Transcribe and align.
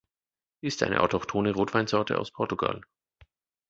Ist 0.63 0.81
eine 0.81 1.01
autochthone 1.01 1.51
Rotweinsorte 1.53 2.17
aus 2.17 2.31
Portugal. 2.31 2.81